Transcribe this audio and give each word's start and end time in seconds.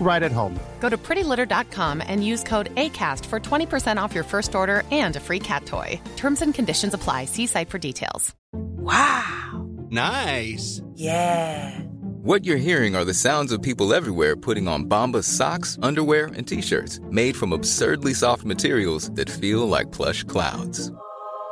right 0.00 0.22
at 0.22 0.32
home. 0.32 0.58
Go 0.80 0.88
to 0.88 0.96
prettylitter.com 0.96 2.02
and 2.06 2.24
use 2.24 2.42
code 2.44 2.74
ACAST 2.76 3.26
for 3.26 3.40
20% 3.40 4.00
off 4.00 4.14
your 4.14 4.24
first 4.24 4.54
order 4.54 4.84
and 4.90 5.16
a 5.16 5.20
free 5.20 5.40
cat 5.40 5.66
toy. 5.66 6.00
Terms 6.16 6.42
and 6.42 6.54
conditions 6.54 6.94
apply. 6.94 7.24
See 7.24 7.46
site 7.46 7.70
for 7.70 7.78
details. 7.78 8.34
Wow. 8.52 9.66
Nice. 9.90 10.80
Yeah. 10.94 11.80
What 12.22 12.44
you're 12.44 12.56
hearing 12.56 12.96
are 12.96 13.04
the 13.04 13.14
sounds 13.14 13.52
of 13.52 13.62
people 13.62 13.94
everywhere 13.94 14.34
putting 14.34 14.66
on 14.66 14.86
Bombas 14.86 15.24
socks, 15.24 15.78
underwear, 15.80 16.26
and 16.26 16.46
t-shirts 16.46 16.98
made 17.10 17.36
from 17.36 17.52
absurdly 17.52 18.14
soft 18.14 18.44
materials 18.44 19.10
that 19.12 19.30
feel 19.30 19.68
like 19.68 19.92
plush 19.92 20.24
clouds. 20.24 20.90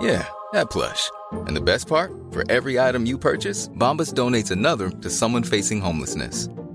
Yeah, 0.00 0.26
that 0.52 0.70
plush. 0.70 1.10
And 1.30 1.56
the 1.56 1.60
best 1.60 1.86
part? 1.86 2.12
For 2.32 2.42
every 2.50 2.80
item 2.80 3.06
you 3.06 3.16
purchase, 3.18 3.68
Bombas 3.68 4.12
donates 4.12 4.50
another 4.50 4.90
to 4.90 5.10
someone 5.10 5.44
facing 5.44 5.80
homelessness. 5.80 6.48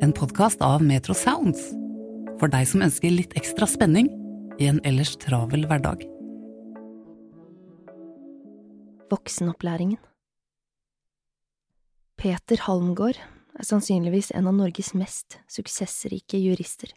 en 0.00 0.12
podkast 0.12 0.60
av 0.60 0.82
Metro 0.82 1.14
Sounds. 1.14 1.60
For 2.40 2.52
deg 2.52 2.66
som 2.68 2.82
ønsker 2.84 3.12
litt 3.12 3.32
ekstra 3.38 3.68
spenning 3.70 4.10
i 4.60 4.68
en 4.68 4.80
ellers 4.84 5.14
travel 5.22 5.64
hverdag. 5.68 6.04
Voksenopplæringen 9.10 10.00
Peter 12.20 12.60
Halmgaard 12.66 13.20
er 13.56 13.68
sannsynligvis 13.68 14.32
en 14.36 14.50
av 14.50 14.56
Norges 14.58 14.92
mest 14.98 15.38
suksessrike 15.52 16.40
jurister. 16.42 16.92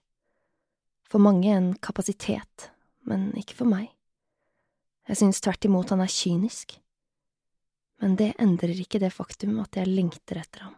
For 1.09 1.23
mange 1.23 1.53
en 1.53 1.71
kapasitet, 1.79 2.69
men 3.07 3.29
ikke 3.39 3.61
for 3.61 3.69
meg. 3.69 3.87
Jeg 5.09 5.21
synes 5.23 5.41
tvert 5.41 5.65
imot 5.65 5.95
han 5.95 6.03
er 6.03 6.11
kynisk. 6.11 6.75
Men 7.99 8.15
det 8.19 8.33
endrer 8.39 8.79
ikke 8.79 9.01
det 9.01 9.11
faktum 9.15 9.57
at 9.63 9.75
jeg 9.75 9.91
lengter 9.91 10.39
etter 10.39 10.67
ham. 10.67 10.77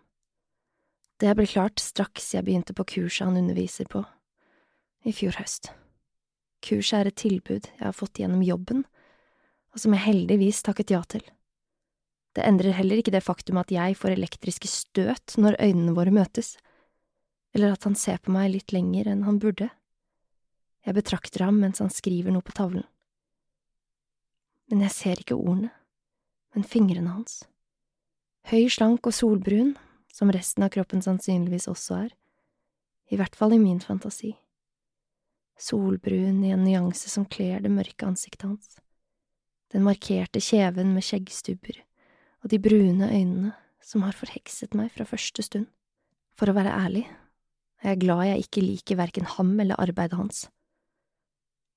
Det 1.21 1.35
ble 1.37 1.45
klart 1.45 1.77
straks 1.77 2.31
jeg 2.33 2.47
begynte 2.47 2.73
på 2.73 2.87
kurset 2.95 3.27
han 3.27 3.37
underviser 3.37 3.85
på, 3.85 3.99
i 5.05 5.13
fjor 5.13 5.35
høst. 5.37 5.69
Kurset 6.65 6.97
er 6.97 7.09
et 7.11 7.19
tilbud 7.21 7.67
jeg 7.67 7.83
har 7.83 7.93
fått 7.93 8.17
gjennom 8.17 8.41
jobben, 8.41 8.81
og 9.69 9.83
som 9.83 9.93
jeg 9.93 10.01
heldigvis 10.07 10.63
takket 10.65 10.93
ja 10.95 11.03
til. 11.05 11.21
Det 12.33 12.45
endrer 12.47 12.73
heller 12.73 13.01
ikke 13.01 13.13
det 13.13 13.21
faktum 13.21 13.59
at 13.61 13.69
jeg 13.69 13.99
får 13.99 14.15
elektriske 14.15 14.69
støt 14.71 15.35
når 15.37 15.59
øynene 15.61 15.93
våre 15.93 16.13
møtes, 16.15 16.55
eller 17.53 17.75
at 17.75 17.85
han 17.85 17.97
ser 17.99 18.17
på 18.23 18.33
meg 18.33 18.55
litt 18.55 18.73
lenger 18.73 19.11
enn 19.11 19.25
han 19.27 19.37
burde. 19.43 19.69
Jeg 20.81 20.97
betrakter 20.97 21.45
ham 21.45 21.61
mens 21.61 21.83
han 21.83 21.93
skriver 21.93 22.33
noe 22.33 22.45
på 22.45 22.55
tavlen. 22.57 22.87
Men 24.71 24.81
jeg 24.87 24.95
ser 24.95 25.21
ikke 25.21 25.37
ordene, 25.37 25.69
men 26.55 26.65
fingrene 26.65 27.13
hans. 27.13 27.43
Høy, 28.49 28.65
slank 28.73 29.05
og 29.05 29.13
solbrun, 29.13 29.75
som 30.11 30.31
resten 30.31 30.65
av 30.65 30.71
kroppen 30.73 31.01
sannsynligvis 31.03 31.69
også 31.71 31.97
er, 32.05 32.13
i 33.11 33.19
hvert 33.19 33.35
fall 33.35 33.55
i 33.55 33.59
min 33.59 33.81
fantasi. 33.83 34.33
Solbrun 35.59 36.43
i 36.43 36.53
en 36.55 36.63
nyanse 36.65 37.09
som 37.11 37.25
kler 37.29 37.61
det 37.61 37.71
mørke 37.71 38.07
ansiktet 38.07 38.47
hans, 38.47 38.77
den 39.71 39.85
markerte 39.85 40.41
kjeven 40.43 40.93
med 40.95 41.05
skjeggstubber 41.05 41.83
og 42.41 42.49
de 42.51 42.59
brune 42.59 43.07
øynene 43.07 43.53
som 43.85 44.03
har 44.05 44.17
forhekset 44.17 44.75
meg 44.77 44.91
fra 44.93 45.05
første 45.07 45.43
stund. 45.45 45.67
For 46.37 46.49
å 46.49 46.55
være 46.57 46.73
ærlig 46.73 47.05
er 47.81 47.93
jeg 47.93 48.01
glad 48.03 48.25
jeg 48.27 48.45
ikke 48.45 48.63
liker 48.65 48.99
verken 48.99 49.29
ham 49.37 49.53
eller 49.59 49.79
arbeidet 49.81 50.17
hans. 50.17 50.43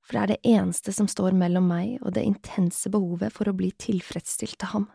For 0.04 0.16
det 0.16 0.22
er 0.22 0.32
det 0.32 0.52
eneste 0.56 0.92
som 0.92 1.08
står 1.08 1.36
mellom 1.36 1.68
meg 1.68 1.96
og 2.02 2.14
det 2.16 2.26
intense 2.28 2.90
behovet 2.92 3.32
for 3.32 3.48
å 3.48 3.56
bli 3.56 3.70
tilfredsstilt 3.80 4.58
til 4.60 4.72
ham 4.74 4.88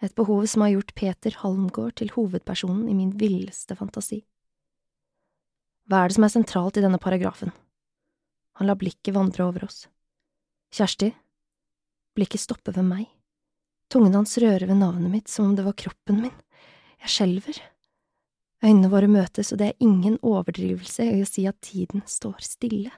et 0.00 0.14
behov 0.14 0.46
som 0.46 0.62
har 0.62 0.68
gjort 0.68 0.94
Peter 0.94 1.34
Halmgaard 1.42 1.96
til 1.98 2.12
hovedpersonen 2.14 2.86
i 2.88 2.94
min 2.94 3.10
villeste 3.18 3.74
fantasi. 3.78 4.22
Hva 5.88 6.04
er 6.04 6.10
det 6.10 6.18
som 6.18 6.26
er 6.26 6.34
sentralt 6.34 6.78
i 6.78 6.84
denne 6.84 7.00
paragrafen? 7.02 7.50
Han 8.58 8.68
lar 8.68 8.78
blikket 8.78 9.14
vandre 9.16 9.46
over 9.48 9.64
oss. 9.66 9.86
Kjersti, 10.74 11.10
blikket 12.14 12.44
stopper 12.44 12.76
ved 12.76 12.86
meg. 12.86 13.08
Tungen 13.88 14.14
hans 14.14 14.36
rører 14.38 14.68
ved 14.68 14.78
navnet 14.78 15.10
mitt 15.10 15.32
som 15.32 15.48
om 15.48 15.56
det 15.56 15.64
var 15.66 15.78
kroppen 15.78 16.20
min. 16.26 16.38
Jeg 17.02 17.14
skjelver. 17.14 17.60
Øynene 18.62 18.90
våre 18.92 19.08
møtes, 19.08 19.52
og 19.54 19.62
det 19.62 19.70
er 19.70 19.86
ingen 19.86 20.18
overdrivelse 20.26 21.06
i 21.14 21.22
å 21.22 21.28
si 21.30 21.46
at 21.48 21.60
tiden 21.64 22.02
står 22.06 22.42
stille. 22.44 22.92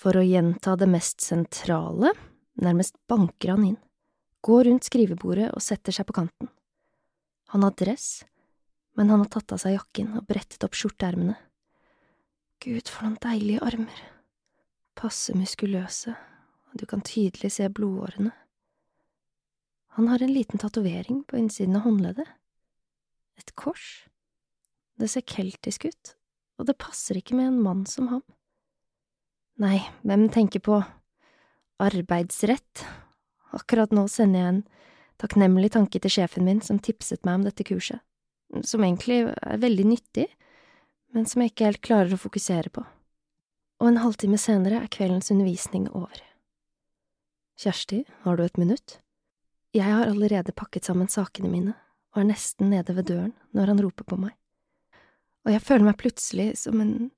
For 0.00 0.16
å 0.16 0.24
gjenta 0.24 0.74
det 0.80 0.88
mest 0.90 1.20
sentrale, 1.22 2.14
nærmest 2.60 2.96
banker 3.08 3.54
han 3.54 3.68
inn 3.68 3.80
går 4.44 4.64
rundt 4.64 4.88
skrivebordet 4.88 5.50
og 5.54 5.62
setter 5.64 5.94
seg 5.94 6.08
på 6.08 6.16
kanten. 6.20 6.50
Han 7.52 7.64
har 7.66 7.74
dress, 7.76 8.24
men 8.96 9.10
han 9.10 9.22
har 9.24 9.30
tatt 9.32 9.52
av 9.54 9.60
seg 9.62 9.76
jakken 9.76 10.14
og 10.18 10.26
brettet 10.28 10.64
opp 10.66 10.76
skjorteermene. 10.78 11.36
Gud, 12.60 12.88
for 12.88 13.06
noen 13.06 13.18
deilige 13.22 13.62
armer, 13.64 14.02
passe 14.98 15.34
muskuløse, 15.36 16.12
og 16.70 16.80
du 16.80 16.84
kan 16.88 17.02
tydelig 17.04 17.54
se 17.56 17.68
blodårene. 17.72 18.32
Han 19.96 20.10
har 20.12 20.22
en 20.22 20.32
liten 20.32 20.60
tatovering 20.60 21.24
på 21.26 21.40
innsiden 21.40 21.78
av 21.80 21.86
håndleddet. 21.88 22.28
Et 23.40 23.54
kors. 23.58 24.04
Det 25.00 25.08
ser 25.10 25.24
keltisk 25.26 25.88
ut, 25.88 26.14
og 26.60 26.68
det 26.68 26.78
passer 26.78 27.18
ikke 27.18 27.38
med 27.38 27.50
en 27.50 27.62
mann 27.64 27.86
som 27.88 28.10
ham. 28.12 28.22
Nei, 29.60 29.80
hvem 30.06 30.28
tenker 30.32 30.62
på 30.64 30.78
arbeidsrett 31.80 32.84
Akkurat 33.56 33.92
nå 33.94 34.06
sender 34.10 34.40
jeg 34.40 34.52
en 34.54 34.62
takknemlig 35.20 35.72
tanke 35.74 36.00
til 36.00 36.12
sjefen 36.12 36.46
min 36.46 36.62
som 36.64 36.78
tipset 36.78 37.24
meg 37.26 37.40
om 37.40 37.46
dette 37.48 37.66
kurset, 37.66 38.00
som 38.64 38.84
egentlig 38.86 39.24
er 39.30 39.60
veldig 39.62 39.86
nyttig, 39.90 40.26
men 41.14 41.26
som 41.26 41.42
jeg 41.42 41.52
ikke 41.52 41.68
helt 41.68 41.84
klarer 41.84 42.14
å 42.14 42.20
fokusere 42.20 42.72
på. 42.72 42.84
Og 43.80 43.90
en 43.90 44.02
halvtime 44.02 44.38
senere 44.38 44.82
er 44.84 44.92
kveldens 44.92 45.32
undervisning 45.32 45.88
over. 45.90 46.20
Kjersti, 47.60 48.04
har 48.24 48.36
du 48.36 48.44
et 48.44 48.60
minutt? 48.60 48.98
Jeg 49.76 49.86
har 49.86 50.08
allerede 50.08 50.54
pakket 50.56 50.88
sammen 50.88 51.10
sakene 51.10 51.50
mine 51.50 51.76
og 52.10 52.22
er 52.22 52.30
nesten 52.32 52.72
nede 52.72 52.94
ved 52.96 53.06
døren 53.10 53.34
når 53.54 53.70
han 53.70 53.82
roper 53.84 54.06
på 54.08 54.16
meg, 54.18 54.32
og 55.46 55.52
jeg 55.54 55.62
føler 55.62 55.86
meg 55.86 55.98
plutselig 56.00 56.48
som 56.58 56.80
en 56.82 57.10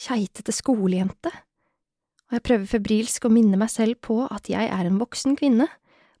keitete 0.00 0.54
skolejente 0.54 1.32
og 2.30 2.36
jeg 2.36 2.46
prøver 2.46 2.68
febrilsk 2.70 3.24
å 3.26 3.32
minne 3.34 3.58
meg 3.58 3.72
selv 3.72 3.98
på 4.06 4.20
at 4.30 4.46
jeg 4.46 4.68
er 4.70 4.86
en 4.86 5.00
voksen 5.02 5.34
kvinne, 5.38 5.66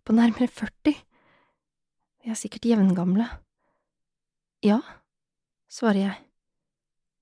på 0.02 0.14
nærmere 0.16 0.48
40. 0.50 0.96
Vi 2.20 2.32
er 2.32 2.38
sikkert 2.38 2.66
jevngamle. 2.66 3.28
Ja, 4.66 4.80
svarer 5.70 6.00
jeg. 6.00 6.16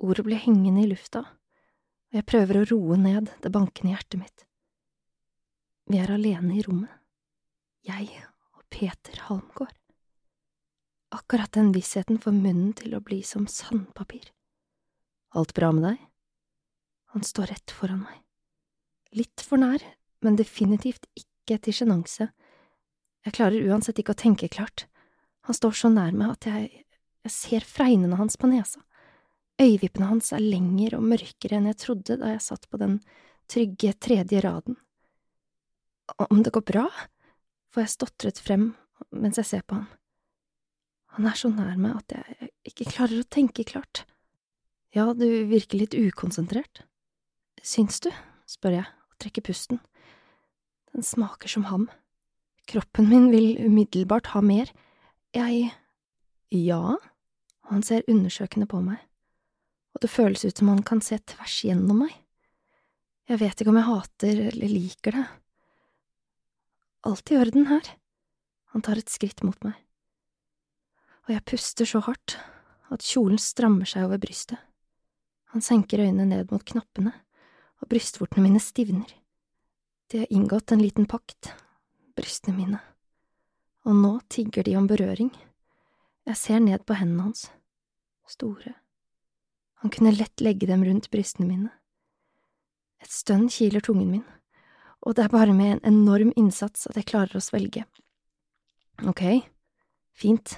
Ordet 0.01 0.25
blir 0.25 0.41
hengende 0.41 0.87
i 0.87 0.89
lufta, 0.89 1.21
og 1.21 2.17
jeg 2.17 2.25
prøver 2.31 2.63
å 2.63 2.69
roe 2.71 2.97
ned 2.97 3.29
det 3.45 3.53
bankende 3.53 3.93
hjertet 3.93 4.23
mitt. 4.23 4.47
Vi 5.93 6.01
er 6.01 6.15
alene 6.15 6.57
i 6.57 6.65
rommet, 6.65 6.95
jeg 7.85 8.09
og 8.57 8.65
Peter 8.73 9.21
Halmgaard. 9.27 9.77
Akkurat 11.13 11.53
den 11.53 11.75
vissheten 11.77 12.21
får 12.21 12.37
munnen 12.37 12.73
til 12.79 12.97
å 12.97 13.03
bli 13.05 13.21
som 13.25 13.45
sandpapir. 13.49 14.31
Alt 15.37 15.53
bra 15.57 15.75
med 15.77 15.85
deg? 15.91 16.01
Han 17.13 17.25
står 17.25 17.53
rett 17.53 17.77
foran 17.77 18.07
meg. 18.07 18.25
Litt 19.17 19.41
for 19.41 19.61
nær, 19.61 19.81
men 20.25 20.37
definitivt 20.37 21.07
ikke 21.17 21.59
til 21.65 21.77
sjenanse. 21.81 22.29
Jeg 23.25 23.37
klarer 23.39 23.71
uansett 23.71 24.01
ikke 24.01 24.15
å 24.17 24.21
tenke 24.21 24.51
klart. 24.53 24.87
Han 25.49 25.57
står 25.57 25.79
så 25.79 25.91
nær 25.93 26.13
meg 26.13 26.35
at 26.35 26.49
jeg, 26.49 26.85
jeg 27.25 27.33
ser 27.33 27.65
fregnene 27.65 28.19
hans 28.19 28.37
på 28.41 28.51
nesa. 28.51 28.83
Øyevippene 29.59 30.11
hans 30.11 30.31
er 30.37 30.45
lengre 30.45 31.01
og 31.01 31.07
mørkere 31.09 31.59
enn 31.59 31.71
jeg 31.71 31.81
trodde 31.83 32.19
da 32.21 32.35
jeg 32.35 32.45
satt 32.45 32.69
på 32.71 32.79
den 32.81 32.99
trygge 33.51 33.95
tredje 33.97 34.43
raden. 34.45 34.77
Om 36.29 36.43
det 36.45 36.53
går 36.55 36.67
bra? 36.69 36.89
får 37.73 37.85
jeg 37.85 37.93
stotret 37.93 38.39
frem 38.41 38.71
mens 39.13 39.37
jeg 39.41 39.49
ser 39.49 39.65
på 39.69 39.77
ham. 39.77 39.89
Han 41.17 41.27
er 41.29 41.37
så 41.37 41.51
nær 41.53 41.77
meg 41.81 41.97
at 41.99 42.15
jeg 42.17 42.53
ikke 42.71 42.91
klarer 42.93 43.23
å 43.23 43.29
tenke 43.29 43.65
klart. 43.69 44.05
Ja, 44.95 45.11
du 45.13 45.27
virker 45.51 45.81
litt 45.81 45.97
ukonsentrert. 45.97 46.85
Syns 47.65 48.01
du? 48.05 48.13
spør 48.49 48.79
jeg 48.79 48.98
trekker 49.21 49.45
pusten. 49.45 49.81
Den 50.95 51.05
smaker 51.05 51.51
som 51.51 51.69
ham. 51.69 51.89
Kroppen 52.69 53.09
min 53.09 53.31
vil 53.33 53.57
umiddelbart 53.67 54.33
ha 54.35 54.43
mer. 54.45 54.73
Jeg… 55.37 55.71
ja, 56.51 56.97
han 57.69 57.85
ser 57.85 58.07
undersøkende 58.09 58.69
på 58.69 58.81
meg, 58.81 59.03
og 59.93 60.01
det 60.01 60.09
føles 60.13 60.45
ut 60.47 60.57
som 60.57 60.71
han 60.73 60.81
kan 60.87 61.03
se 61.05 61.19
tvers 61.21 61.59
gjennom 61.67 62.01
meg. 62.07 62.15
Jeg 63.29 63.43
vet 63.43 63.61
ikke 63.61 63.73
om 63.75 63.77
jeg 63.77 63.89
hater 63.91 64.41
eller 64.49 64.73
liker 64.73 65.19
det. 65.19 65.25
Alt 67.09 67.33
i 67.33 67.37
orden 67.37 67.69
her. 67.69 67.91
Han 68.73 68.85
tar 68.85 69.01
et 69.01 69.13
skritt 69.13 69.43
mot 69.45 69.57
meg, 69.65 69.77
og 71.27 71.33
jeg 71.33 71.45
puster 71.49 71.89
så 71.89 72.03
hardt 72.05 72.37
at 72.93 73.05
kjolen 73.05 73.41
strammer 73.41 73.89
seg 73.89 74.09
over 74.09 74.21
brystet. 74.21 74.61
Han 75.53 75.65
senker 75.65 76.03
øynene 76.05 76.27
ned 76.29 76.53
mot 76.53 76.65
knappene, 76.69 77.15
brystvortene 77.89 78.45
mine 78.45 78.61
stivner. 78.61 79.11
De 80.09 80.23
har 80.23 80.33
inngått 80.33 80.73
en 80.73 80.83
liten 80.83 81.07
pakt, 81.07 81.53
brystene 82.17 82.57
mine, 82.57 82.81
og 83.85 83.97
nå 83.97 84.13
tigger 84.33 84.65
de 84.65 84.77
om 84.81 84.87
berøring. 84.89 85.31
Jeg 86.29 86.37
ser 86.37 86.61
ned 86.65 86.85
på 86.89 86.97
hendene 86.97 87.29
hans, 87.29 87.49
store. 88.29 88.75
Han 89.81 89.93
kunne 89.95 90.15
lett 90.17 90.43
legge 90.45 90.69
dem 90.69 90.85
rundt 90.85 91.11
brystene 91.13 91.49
mine. 91.49 91.71
Et 93.05 93.13
stønn 93.13 93.47
kiler 93.53 93.85
tungen 93.85 94.11
min, 94.11 94.25
og 95.07 95.15
det 95.17 95.25
er 95.25 95.35
bare 95.35 95.55
med 95.55 95.77
en 95.77 95.85
enorm 95.93 96.33
innsats 96.37 96.89
at 96.91 96.99
jeg 96.99 97.09
klarer 97.13 97.39
å 97.39 97.45
svelge. 97.45 97.85
Ok, 99.07 99.23
fint, 100.19 100.57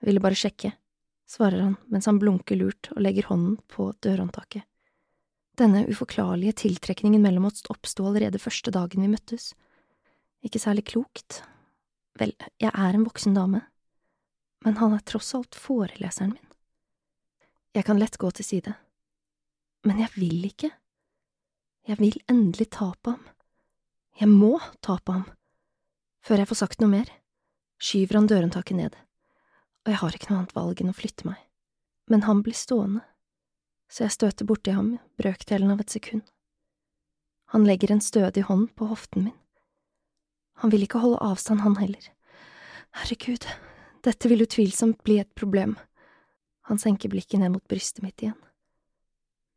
jeg 0.00 0.10
ville 0.10 0.22
bare 0.22 0.36
sjekke, 0.36 0.74
svarer 1.30 1.64
han 1.64 1.78
mens 1.88 2.10
han 2.10 2.20
blunker 2.20 2.58
lurt 2.60 2.92
og 2.92 3.00
legger 3.06 3.30
hånden 3.30 3.56
på 3.72 3.92
dørhåndtaket. 4.04 4.66
Denne 5.58 5.84
uforklarlige 5.90 6.52
tiltrekningen 6.64 7.22
mellom 7.22 7.48
oss 7.50 7.64
oppsto 7.72 8.06
allerede 8.08 8.40
første 8.40 8.72
dagen 8.74 9.02
vi 9.04 9.10
møttes. 9.12 9.52
Ikke 10.46 10.62
særlig 10.62 10.86
klokt. 10.92 11.42
Vel, 12.20 12.32
jeg 12.60 12.70
er 12.70 12.94
en 12.96 13.04
voksen 13.06 13.34
dame, 13.36 13.62
men 14.64 14.78
han 14.80 14.94
er 14.96 15.04
tross 15.06 15.34
alt 15.36 15.56
foreleseren 15.56 16.34
min. 16.34 16.46
Jeg 17.76 17.86
kan 17.86 18.00
lett 18.00 18.18
gå 18.18 18.30
til 18.34 18.44
side, 18.44 18.74
men 19.86 20.00
jeg 20.02 20.10
vil 20.16 20.46
ikke. 20.48 20.72
Jeg 21.88 22.00
vil 22.00 22.18
endelig 22.28 22.70
ta 22.76 22.90
på 23.02 23.14
ham. 23.14 23.28
Jeg 24.20 24.28
må 24.28 24.58
ta 24.84 24.98
på 24.98 25.14
ham. 25.16 25.28
Før 26.20 26.42
jeg 26.42 26.50
får 26.50 26.60
sagt 26.60 26.82
noe 26.82 26.92
mer, 26.92 27.08
skyver 27.80 28.18
han 28.18 28.28
dørhåndtaket 28.28 28.76
ned, 28.76 28.98
og 29.86 29.92
jeg 29.92 30.00
har 30.02 30.16
ikke 30.16 30.32
noe 30.32 30.42
annet 30.42 30.56
valg 30.56 30.82
enn 30.82 30.92
å 30.92 30.96
flytte 30.96 31.28
meg. 31.28 31.38
Men 32.10 32.26
han 32.26 32.42
blir 32.44 32.58
stående, 32.58 33.04
så 33.90 34.06
jeg 34.06 34.14
støter 34.14 34.46
borti 34.46 34.74
ham 34.76 34.94
brøkdelen 35.18 35.72
av 35.74 35.82
et 35.82 35.90
sekund. 35.90 36.22
Han 37.50 37.66
legger 37.66 37.90
en 37.90 38.02
stødig 38.04 38.46
hånd 38.46 38.70
på 38.78 38.86
hoften 38.86 39.26
min. 39.26 39.36
Han 40.62 40.70
vil 40.70 40.84
ikke 40.86 41.00
holde 41.02 41.18
avstand, 41.24 41.64
han 41.64 41.78
heller. 41.80 42.04
Herregud, 43.00 43.46
dette 44.06 44.30
vil 44.30 44.44
utvilsomt 44.44 45.02
bli 45.02 45.18
et 45.22 45.30
problem. 45.34 45.74
Han 46.70 46.78
senker 46.78 47.10
blikket 47.10 47.42
ned 47.42 47.54
mot 47.56 47.66
brystet 47.66 48.04
mitt 48.04 48.22
igjen, 48.22 48.38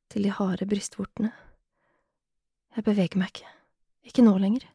til 0.09 0.25
de 0.25 0.33
harde 0.33 0.65
brystvortene. 0.69 1.33
Jeg 2.73 2.87
beveger 2.87 3.19
meg 3.21 3.29
ikke. 3.35 3.51
Ikke 4.09 4.25
nå 4.25 4.33
lenger. 4.41 4.65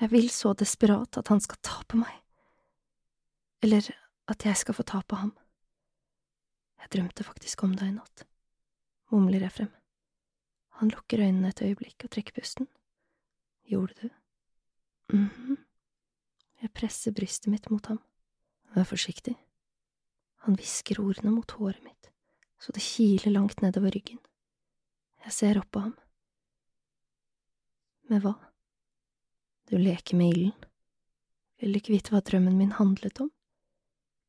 Jeg 0.00 0.10
vil 0.10 0.26
så 0.32 0.52
desperat 0.58 1.20
at 1.20 1.30
han 1.30 1.40
skal 1.40 1.60
ta 1.62 1.78
på 1.86 2.00
meg. 2.00 2.14
Eller 3.62 3.86
at 4.30 4.44
jeg 4.44 4.58
skal 4.58 4.74
få 4.74 4.82
ta 4.82 5.00
på 5.06 5.20
ham. 5.20 5.30
Jeg 6.82 6.90
drømte 6.96 7.24
faktisk 7.24 7.62
om 7.64 7.76
deg 7.78 7.92
i 7.92 7.94
natt, 7.94 8.26
mumler 9.14 9.48
frem. 9.52 9.70
Han 10.80 10.90
lukker 10.90 11.22
øynene 11.22 11.52
et 11.52 11.62
øyeblikk 11.62 12.04
og 12.04 12.10
trekker 12.10 12.34
pusten. 12.34 12.68
Gjorde 13.70 13.94
du? 14.02 14.08
mhm. 15.14 15.56
Jeg 16.62 16.72
presser 16.72 17.12
brystet 17.12 17.50
mitt 17.52 17.70
mot 17.70 17.86
ham. 17.86 17.98
Vær 18.74 18.86
forsiktig. 18.88 19.34
Han 20.46 20.56
hvisker 20.56 21.00
ordene 21.00 21.30
mot 21.30 21.50
håret 21.58 21.82
mitt, 21.84 22.08
så 22.58 22.72
det 22.72 22.82
kiler 22.82 23.32
langt 23.32 23.60
nedover 23.62 23.92
ryggen. 23.92 24.18
Jeg 25.24 25.32
ser 25.32 25.60
opp 25.60 25.70
på 25.72 25.82
ham. 25.84 25.94
Med 28.08 28.24
hva? 28.24 28.34
Du 29.68 29.76
leker 29.78 30.16
med 30.16 30.32
ilden. 30.34 30.70
Vil 31.60 31.72
du 31.72 31.80
ikke 31.80 31.94
vite 31.94 32.12
hva 32.12 32.20
drømmen 32.20 32.58
min 32.58 32.74
handlet 32.76 33.20
om? 33.24 33.30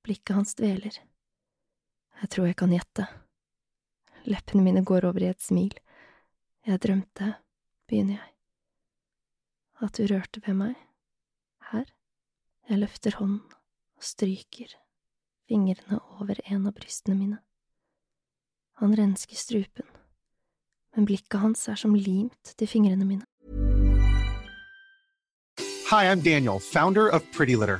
Blikket 0.05 0.35
hans 0.37 0.55
dveler. 0.55 0.99
Jeg 2.21 2.31
tror 2.31 2.47
jeg 2.47 2.59
kan 2.59 2.71
gjette. 2.71 3.07
Leppene 4.25 4.63
mine 4.65 4.81
går 4.85 5.05
over 5.05 5.21
i 5.21 5.29
et 5.29 5.41
smil. 5.41 5.73
Jeg 6.65 6.81
drømte, 6.81 7.35
begynner 7.87 8.17
jeg. 8.17 8.31
At 9.85 9.97
du 9.97 10.07
rørte 10.09 10.41
ved 10.45 10.57
meg. 10.57 10.75
Her. 11.71 11.85
Jeg 12.69 12.81
løfter 12.81 13.17
hånden 13.19 13.43
og 13.95 14.03
stryker, 14.03 14.71
fingrene 15.45 15.99
over 16.17 16.39
en 16.49 16.65
av 16.65 16.73
brystene 16.73 17.17
mine. 17.17 17.37
Han 18.81 18.95
rensker 18.97 19.37
strupen, 19.37 19.85
men 20.95 21.05
blikket 21.05 21.39
hans 21.39 21.67
er 21.69 21.77
som 21.79 21.93
limt 21.95 22.55
til 22.57 22.67
fingrene 22.67 23.05
mine. 23.05 23.25
Hi, 25.91 26.09
I'm 26.09 26.21
Daniel, 26.21 26.59
founder 26.59 27.07
of 27.07 27.21
Pretty 27.31 27.55
Litter. 27.55 27.79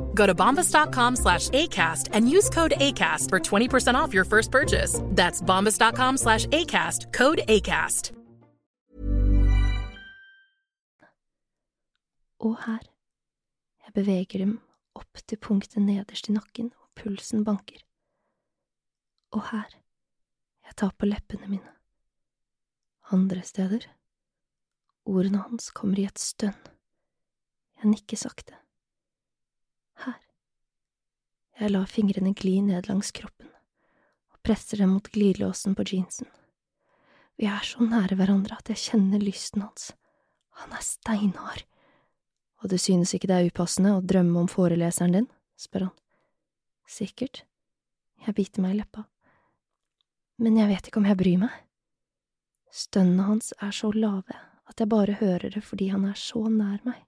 Go 0.21 0.27
to 0.27 0.35
bombas.com 0.35 1.15
slash 1.15 1.49
ACAST 1.49 2.09
and 2.13 2.29
use 2.29 2.47
code 2.49 2.73
ACAST 2.77 3.29
for 3.29 3.39
20% 3.39 3.95
off 3.95 4.13
your 4.13 4.25
first 4.25 4.51
purchase. 4.51 5.01
That's 5.17 5.41
bombas.com 5.41 6.17
slash 6.17 6.45
ACAST, 6.45 7.11
code 7.11 7.41
ACAST. 7.47 8.11
Og 12.39 12.57
her, 12.65 12.79
Jeg 13.85 13.93
beveger 13.93 14.39
dem 14.39 14.59
opp 14.95 15.17
til 15.27 15.37
punktet 15.37 15.81
nederst 15.81 16.29
i 16.29 16.31
nakken 16.37 16.69
og 16.79 16.87
pulsen 16.95 17.43
banker. 17.43 17.81
Og 19.31 19.43
her, 19.49 19.73
jeg 20.65 20.75
tar 20.77 20.93
på 20.97 21.09
leppene 21.09 21.49
mine. 21.49 21.73
Andre 23.11 23.41
steder, 23.41 23.89
ordene 25.05 25.43
hans 25.49 25.71
kommer 25.71 25.99
i 25.99 26.05
et 26.05 26.19
stønn. 26.19 26.55
Jeg 27.81 27.95
nikker 27.97 28.17
sakte. 28.17 28.61
Her. 30.05 30.19
Jeg 31.59 31.73
lar 31.73 31.89
fingrene 31.89 32.33
gli 32.37 32.59
ned 32.65 32.89
langs 32.89 33.11
kroppen 33.15 33.49
og 34.31 34.39
presser 34.45 34.81
dem 34.81 34.95
mot 34.95 35.09
glidelåsen 35.13 35.75
på 35.77 35.85
jeansen. 35.85 36.29
Vi 37.37 37.47
er 37.49 37.63
så 37.65 37.85
nære 37.85 38.17
hverandre 38.19 38.57
at 38.57 38.69
jeg 38.69 38.81
kjenner 38.81 39.21
lysten 39.21 39.63
hans. 39.65 39.91
Han 40.61 40.73
er 40.77 40.83
steinhard. 40.85 41.63
Og 42.61 42.69
du 42.69 42.77
synes 42.77 43.13
ikke 43.15 43.29
det 43.31 43.37
er 43.37 43.49
upassende 43.49 43.95
å 43.97 44.03
drømme 44.05 44.43
om 44.43 44.49
foreleseren 44.51 45.17
din? 45.17 45.29
spør 45.57 45.87
han. 45.87 45.95
Sikkert. 46.89 47.43
Jeg 48.21 48.37
biter 48.37 48.61
meg 48.61 48.75
i 48.75 48.81
leppa. 48.81 49.07
Men 50.41 50.57
jeg 50.57 50.69
vet 50.69 50.89
ikke 50.89 51.01
om 51.01 51.09
jeg 51.09 51.17
bryr 51.17 51.41
meg. 51.47 51.53
Stønnene 52.71 53.27
hans 53.27 53.51
er 53.59 53.73
så 53.75 53.91
lave 53.93 54.37
at 54.69 54.79
jeg 54.79 54.89
bare 54.89 55.17
hører 55.19 55.51
det 55.53 55.63
fordi 55.65 55.89
han 55.91 56.05
er 56.07 56.17
så 56.17 56.45
nær 56.47 56.79
meg. 56.87 57.01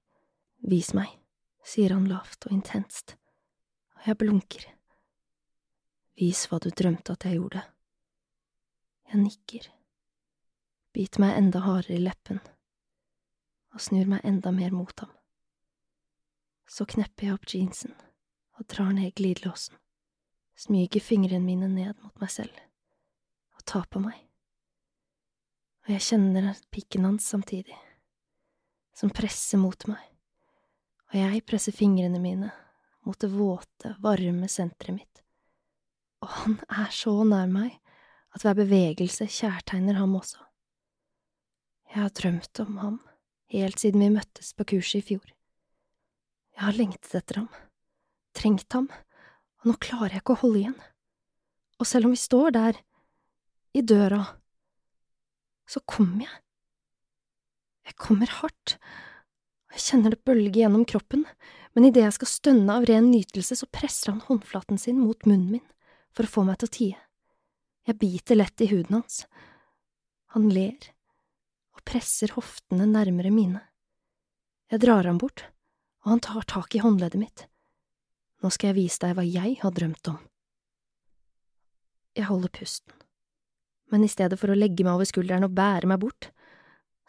Vis 0.63 0.93
meg, 0.97 1.11
sier 1.63 1.95
han 1.95 2.07
lavt 2.09 2.47
og 2.47 2.55
intenst, 2.55 3.15
og 3.97 4.07
jeg 4.09 4.19
blunker. 4.19 4.65
Vis 6.19 6.45
hva 6.49 6.59
du 6.61 6.69
drømte 6.69 7.15
at 7.15 7.25
jeg 7.25 7.39
gjorde. 7.39 7.63
Jeg 9.09 9.21
nikker, 9.21 9.69
biter 10.93 11.23
meg 11.23 11.37
enda 11.37 11.63
hardere 11.63 11.97
i 11.97 12.03
leppen 12.03 12.41
og 13.73 13.81
snur 13.81 14.09
meg 14.09 14.25
enda 14.27 14.51
mer 14.53 14.73
mot 14.73 14.93
ham. 15.01 15.09
Så 16.69 16.85
knepper 16.89 17.27
jeg 17.27 17.37
opp 17.37 17.47
jeansen 17.49 17.95
og 18.57 18.67
drar 18.69 18.93
ned 18.93 19.15
glidelåsen, 19.17 19.75
smyger 20.57 21.01
fingrene 21.01 21.45
mine 21.45 21.69
ned 21.71 21.97
mot 22.03 22.13
meg 22.21 22.31
selv 22.33 22.53
og 23.57 23.65
tar 23.69 23.87
på 23.89 24.01
meg. 24.03 24.17
Og 25.83 25.95
jeg 25.95 26.05
kjenner 26.07 26.53
pikken 26.71 27.05
hans 27.09 27.25
samtidig, 27.27 27.75
som 28.95 29.11
presser 29.11 29.59
mot 29.59 29.87
meg, 29.89 30.12
og 31.13 31.19
jeg 31.19 31.43
presser 31.45 31.75
fingrene 31.75 32.17
mine 32.17 32.49
mot 33.05 33.19
det 33.21 33.29
våte, 33.29 33.93
varme 34.01 34.47
senteret 34.49 34.95
mitt, 34.95 35.21
og 36.23 36.31
han 36.39 36.55
er 36.71 36.89
så 36.95 37.13
nær 37.27 37.51
meg 37.51 37.75
at 38.33 38.41
hver 38.41 38.57
bevegelse 38.57 39.27
kjærtegner 39.29 39.99
ham 39.99 40.15
også. 40.17 40.41
Jeg 41.93 42.01
har 42.01 42.15
drømt 42.17 42.61
om 42.63 42.77
ham 42.81 42.95
helt 43.53 43.83
siden 43.83 44.01
vi 44.01 44.09
møttes 44.15 44.55
på 44.57 44.65
kurset 44.73 45.03
i 45.03 45.05
fjor. 45.11 45.27
Jeg 46.55 46.65
har 46.65 46.77
lengtet 46.77 47.13
etter 47.19 47.43
ham, 47.43 47.51
trengt 48.33 48.73
ham, 48.73 48.87
og 49.61 49.69
nå 49.69 49.77
klarer 49.83 50.15
jeg 50.15 50.23
ikke 50.23 50.33
å 50.33 50.41
holde 50.41 50.63
igjen. 50.63 50.79
Og 51.77 51.89
selv 51.89 52.09
om 52.09 52.15
vi 52.15 52.21
står 52.23 52.55
der, 52.57 52.79
i 53.73 53.81
døra, 53.81 54.21
så 55.69 55.81
kommer 55.89 56.25
jeg. 56.25 56.41
Jeg 57.89 57.97
kommer 57.99 58.29
hardt, 58.39 58.77
jeg 59.73 59.81
kjenner 59.87 60.13
det 60.13 60.21
bølge 60.25 60.61
gjennom 60.61 60.85
kroppen, 60.85 61.23
men 61.73 61.87
idet 61.87 62.03
jeg 62.05 62.15
skal 62.19 62.29
stønne 62.29 62.75
av 62.77 62.85
ren 62.85 63.09
nytelse, 63.09 63.57
så 63.57 63.69
presser 63.73 64.11
han 64.11 64.21
håndflaten 64.27 64.77
sin 64.77 64.99
mot 65.01 65.25
munnen 65.25 65.55
min 65.57 65.65
for 66.13 66.27
å 66.27 66.33
få 66.33 66.43
meg 66.45 66.59
til 66.61 66.69
å 66.69 66.75
tie. 66.77 66.99
Jeg 67.89 67.99
biter 67.99 68.37
lett 68.37 68.61
i 68.61 68.69
huden 68.69 68.99
hans. 68.99 69.23
Han 70.37 70.45
ler 70.53 70.91
og 71.73 71.81
presser 71.89 72.35
hoftene 72.37 72.85
nærmere 72.85 73.33
mine. 73.33 73.63
Jeg 74.69 74.85
drar 74.85 75.09
ham 75.09 75.17
bort, 75.21 75.47
og 76.05 76.13
han 76.13 76.21
tar 76.23 76.45
tak 76.49 76.77
i 76.77 76.83
håndleddet 76.83 77.19
mitt. 77.19 77.47
Nå 78.45 78.53
skal 78.53 78.71
jeg 78.71 78.83
vise 78.83 79.01
deg 79.01 79.17
hva 79.17 79.25
jeg 79.25 79.57
har 79.63 79.73
drømt 79.73 80.13
om. 80.13 80.21
Jeg 82.13 82.29
holder 82.29 82.53
pusten, 82.53 82.93
men 83.89 84.05
i 84.05 84.11
stedet 84.11 84.37
for 84.37 84.53
å 84.53 84.57
legge 84.57 84.85
meg 84.85 84.99
over 84.99 85.09
skulderen 85.09 85.47
og 85.47 85.55
bære 85.57 85.89
meg 85.89 86.03
bort, 86.03 86.29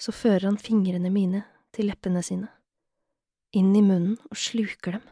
så 0.01 0.17
fører 0.17 0.49
han 0.49 0.57
fingrene 0.61 1.13
mine 1.13 1.45
til 1.75 1.91
leppene 1.91 2.23
sine, 2.25 2.49
inn 3.55 3.75
i 3.75 3.83
munnen 3.85 4.17
og 4.31 4.39
sluker 4.39 4.99
dem, 4.99 5.05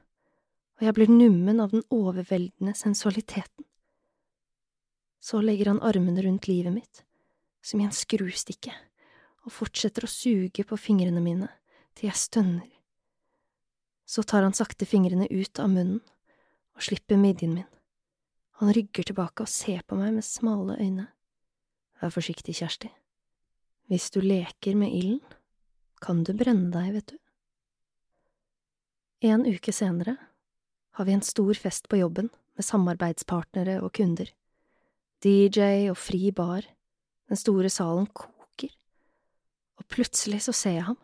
og 0.79 0.87
jeg 0.87 0.97
blir 0.97 1.11
nummen 1.13 1.61
av 1.63 1.75
den 1.75 1.85
overveldende 1.95 2.75
sensualiteten. 2.79 3.67
Så 5.23 5.39
legger 5.43 5.71
han 5.71 5.83
armene 5.87 6.25
rundt 6.25 6.49
livet 6.51 6.75
mitt, 6.75 7.03
som 7.63 7.81
i 7.81 7.87
en 7.87 7.95
skrustikke, 7.95 8.75
og 9.47 9.55
fortsetter 9.55 10.07
å 10.07 10.11
suge 10.11 10.65
på 10.67 10.79
fingrene 10.79 11.23
mine 11.23 11.51
til 11.95 12.09
jeg 12.09 12.19
stønner. 12.19 12.71
Så 14.07 14.25
tar 14.27 14.43
han 14.43 14.57
sakte 14.57 14.87
fingrene 14.89 15.29
ut 15.31 15.61
av 15.63 15.71
munnen 15.71 16.01
og 16.75 16.85
slipper 16.85 17.21
midjen 17.21 17.55
min. 17.59 17.69
Han 18.63 18.73
rygger 18.75 19.07
tilbake 19.09 19.45
og 19.45 19.51
ser 19.51 19.83
på 19.87 19.99
meg 19.99 20.13
med 20.17 20.27
smale 20.27 20.77
øyne. 20.79 21.07
Vær 22.03 22.13
forsiktig, 22.15 22.55
Kjersti. 22.59 22.91
Hvis 23.91 24.11
du 24.15 24.21
leker 24.23 24.77
med 24.79 24.95
ilden, 24.95 25.23
kan 26.03 26.25
du 26.27 26.35
brenne 26.37 26.71
deg, 26.75 26.93
vet 26.97 27.13
du. 27.15 27.19
En 29.23 29.47
uke 29.47 29.73
senere 29.75 30.17
har 30.99 31.07
vi 31.07 31.15
en 31.15 31.23
stor 31.23 31.55
fest 31.55 31.89
på 31.89 32.01
jobben 32.01 32.29
med 32.59 32.67
samarbeidspartnere 32.67 33.79
og 33.85 33.93
kunder. 33.97 34.29
DJ 35.23 35.89
og 35.93 35.97
fri 36.03 36.33
bar, 36.35 36.67
den 37.31 37.39
store 37.39 37.71
salen 37.71 38.09
koker, 38.11 38.73
og 39.79 39.87
plutselig 39.87 40.43
så 40.49 40.55
ser 40.57 40.77
jeg 40.81 40.89
ham, 40.91 40.99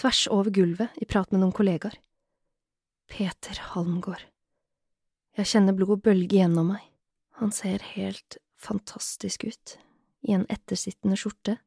tvers 0.00 0.26
over 0.26 0.50
gulvet 0.50 0.98
i 1.00 1.06
prat 1.08 1.30
med 1.30 1.44
noen 1.44 1.54
kollegaer. 1.54 1.94
Peter 3.06 3.62
Halmgård. 3.70 4.26
Jeg 5.38 5.52
kjenner 5.52 5.76
blodet 5.76 6.02
bølge 6.02 6.40
gjennom 6.40 6.72
meg. 6.74 6.82
Han 7.38 7.52
ser 7.54 7.84
helt 7.94 8.40
fantastisk 8.58 9.44
ut, 9.46 9.76
i 10.26 10.34
en 10.34 10.48
ettersittende 10.50 11.18
skjorte, 11.20 11.60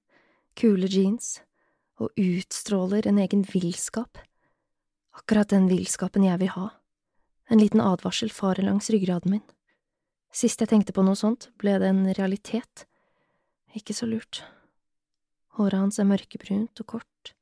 kule 0.60 0.90
jeans, 0.92 1.38
og 2.00 2.16
utstråler 2.16 3.08
en 3.08 3.20
egen 3.20 3.44
villskap. 3.44 4.18
Akkurat 5.20 5.52
den 5.52 5.68
villskapen 5.70 6.24
jeg 6.24 6.40
vil 6.42 6.54
ha. 6.56 6.70
En 7.50 7.60
liten 7.60 7.82
advarsel 7.84 8.32
farer 8.32 8.64
langs 8.64 8.90
ryggraden 8.94 9.36
min. 9.36 9.46
Sist 10.32 10.62
jeg 10.62 10.70
tenkte 10.72 10.94
på 10.94 11.04
noe 11.04 11.18
sånt, 11.18 11.50
ble 11.60 11.76
det 11.82 11.90
en 11.90 12.06
realitet. 12.14 12.86
Ikke 13.76 13.96
så 13.98 14.08
lurt. 14.10 14.44
Håret 15.58 15.82
hans 15.82 16.00
er 16.00 16.08
mørkebrunt 16.08 16.80
og 16.80 16.88
kort. 16.96 17.34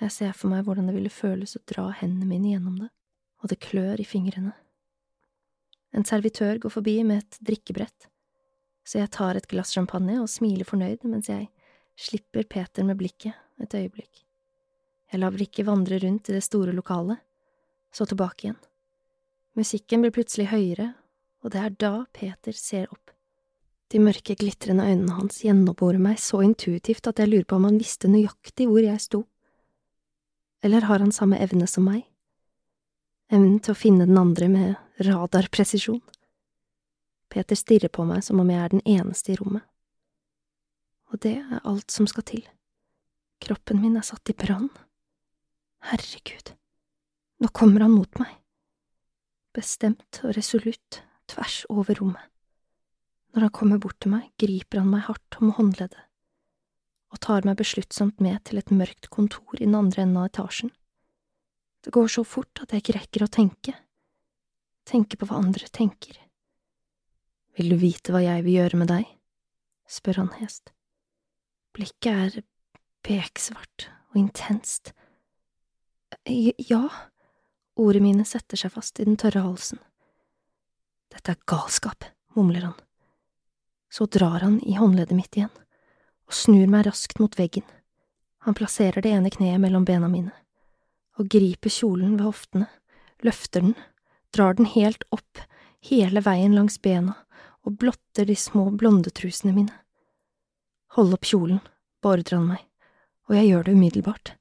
Jeg 0.00 0.14
ser 0.14 0.36
for 0.36 0.50
meg 0.50 0.64
hvordan 0.66 0.88
det 0.88 0.96
ville 0.96 1.12
føles 1.12 1.56
å 1.58 1.64
dra 1.68 1.88
hendene 2.00 2.26
mine 2.30 2.54
gjennom 2.54 2.78
det, 2.80 2.88
og 3.42 3.52
det 3.52 3.60
klør 3.62 4.00
i 4.00 4.06
fingrene. 4.06 4.54
En 5.94 6.06
servitør 6.06 6.58
går 6.62 6.72
forbi 6.72 7.00
med 7.06 7.22
et 7.22 7.38
drikkebrett, 7.50 8.08
så 8.86 9.02
jeg 9.02 9.12
tar 9.14 9.38
et 9.38 9.48
glass 9.50 9.74
champagne 9.74 10.18
og 10.22 10.30
smiler 10.30 10.68
fornøyd 10.68 11.04
mens 11.08 11.28
jeg 11.30 11.50
slipper 11.98 12.46
Peter 12.48 12.86
med 12.86 12.98
blikket 13.00 13.36
et 13.64 13.74
øyeblikk. 13.74 14.24
Jeg 15.12 15.20
lar 15.20 15.32
blikket 15.32 15.66
vandre 15.66 15.98
rundt 16.02 16.28
i 16.28 16.36
det 16.36 16.44
store 16.44 16.74
lokalet, 16.76 17.20
så 17.92 18.04
tilbake 18.06 18.46
igjen. 18.46 18.58
Musikken 19.56 20.04
blir 20.04 20.12
plutselig 20.14 20.50
høyere, 20.52 20.92
og 21.42 21.54
det 21.54 21.62
er 21.62 21.78
da 21.80 21.92
Peter 22.12 22.54
ser 22.54 22.90
opp. 22.92 23.14
De 23.88 24.00
mørke, 24.02 24.36
glitrende 24.36 24.84
øynene 24.84 25.16
hans 25.16 25.40
gjennomborer 25.40 26.00
meg 26.02 26.18
så 26.20 26.42
intuitivt 26.44 27.08
at 27.08 27.22
jeg 27.22 27.30
lurer 27.30 27.46
på 27.48 27.56
om 27.56 27.64
han 27.70 27.80
visste 27.80 28.10
nøyaktig 28.10 28.68
hvor 28.68 28.84
jeg 28.84 29.00
sto. 29.00 29.22
Eller 30.62 30.84
har 30.90 31.00
han 31.00 31.14
samme 31.14 31.38
evne 31.40 31.66
som 31.70 31.88
meg? 31.88 32.04
Evnen 33.32 33.62
til 33.64 33.72
å 33.72 33.78
finne 33.78 34.04
den 34.08 34.20
andre 34.20 34.50
med 34.52 35.06
radarpresisjon? 35.08 36.02
Peter 37.32 37.56
stirrer 37.56 37.92
på 37.92 38.04
meg 38.08 38.22
som 38.24 38.40
om 38.40 38.52
jeg 38.52 38.60
er 38.60 38.76
den 38.76 38.84
eneste 38.84 39.32
i 39.32 39.40
rommet. 39.40 39.64
Og 41.08 41.20
det 41.24 41.38
er 41.40 41.64
alt 41.64 41.92
som 41.92 42.08
skal 42.08 42.26
til. 42.28 42.44
Kroppen 43.44 43.82
min 43.82 43.96
er 43.98 44.06
satt 44.06 44.32
i 44.32 44.36
brann. 44.36 44.68
Herregud, 45.88 46.54
nå 47.42 47.52
kommer 47.54 47.86
han 47.86 47.94
mot 47.94 48.18
meg. 48.18 48.34
Bestemt 49.54 50.20
og 50.24 50.34
resolutt, 50.36 51.02
tvers 51.30 51.62
over 51.70 51.98
rommet. 52.00 52.24
Når 53.34 53.46
han 53.46 53.54
kommer 53.54 53.80
bort 53.82 54.00
til 54.02 54.14
meg, 54.16 54.30
griper 54.40 54.82
han 54.82 54.90
meg 54.90 55.06
hardt 55.06 55.38
om 55.38 55.52
håndleddet 55.54 56.08
og 57.08 57.20
tar 57.24 57.46
meg 57.48 57.56
besluttsomt 57.56 58.20
med 58.24 58.42
til 58.48 58.60
et 58.60 58.72
mørkt 58.74 59.08
kontor 59.12 59.56
i 59.56 59.64
den 59.64 59.76
andre 59.78 60.04
enden 60.04 60.20
av 60.20 60.28
etasjen. 60.28 60.72
Det 61.84 61.92
går 61.94 62.10
så 62.12 62.24
fort 62.26 62.60
at 62.62 62.74
jeg 62.74 62.82
ikke 62.82 62.96
rekker 62.98 63.24
å 63.24 63.30
tenke, 63.32 63.74
tenke 64.88 65.16
på 65.16 65.28
hva 65.28 65.40
andre 65.40 65.68
tenker. 65.72 66.18
Vil 67.56 67.72
du 67.72 67.78
vite 67.80 68.12
hva 68.12 68.22
jeg 68.22 68.44
vil 68.46 68.60
gjøre 68.60 68.82
med 68.82 68.92
deg? 68.92 69.14
spør 69.88 70.20
han 70.20 70.34
hest. 70.36 70.74
Blikket 71.72 72.12
er 72.12 72.42
beksvart 73.06 73.88
og 74.12 74.20
intenst. 74.20 74.92
Ja, 76.28 76.88
ordene 77.78 78.08
mine 78.08 78.26
setter 78.28 78.60
seg 78.60 78.74
fast 78.74 79.00
i 79.00 79.06
den 79.08 79.18
tørre 79.20 79.44
halsen. 79.44 79.80
Dette 81.12 81.34
er 81.34 81.44
galskap, 81.48 82.04
mumler 82.36 82.70
han. 82.70 82.76
Så 83.90 84.06
drar 84.06 84.42
han 84.44 84.58
i 84.60 84.76
håndleddet 84.76 85.16
mitt 85.16 85.36
igjen 85.36 85.52
og 86.28 86.36
snur 86.36 86.66
meg 86.68 86.84
raskt 86.84 87.20
mot 87.22 87.38
veggen. 87.38 87.64
Han 88.44 88.56
plasserer 88.56 89.00
det 89.04 89.14
ene 89.16 89.32
kneet 89.32 89.60
mellom 89.62 89.86
bena 89.88 90.10
mine 90.12 90.34
og 91.18 91.26
griper 91.32 91.72
kjolen 91.72 92.12
ved 92.14 92.28
hoftene 92.28 92.68
løfter 93.26 93.60
den, 93.60 93.74
drar 94.34 94.54
den 94.54 94.66
helt 94.66 95.04
opp, 95.10 95.40
hele 95.84 96.22
veien 96.22 96.54
langs 96.54 96.78
bena, 96.82 97.16
og 97.66 97.78
blotter 97.80 98.28
de 98.28 98.36
små 98.36 98.68
blondetrusene 98.70 99.54
mine. 99.54 99.74
Hold 100.96 101.16
opp 101.16 101.26
kjolen, 101.28 101.60
beordrer 102.02 102.38
han 102.38 102.48
meg, 102.52 102.64
og 103.28 103.36
jeg 103.36 103.50
gjør 103.50 103.66
det 103.66 103.76
umiddelbart. 103.76 104.32